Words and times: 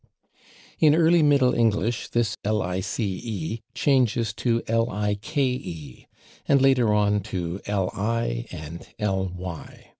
In 0.79 0.95
early 0.95 1.21
Middle 1.21 1.53
English 1.53 2.07
this 2.07 2.35
/ 2.41 2.43
lice/ 2.43 2.99
changes 3.75 4.33
to 4.33 4.63
/ 4.65 4.67
like/, 4.67 5.37
and 5.37 6.59
later 6.59 6.91
on 6.91 7.19
to 7.21 7.61
/ 7.65 7.67
li/ 7.67 8.47
and 8.51 8.87
/ 8.97 8.99
ly 9.37 9.89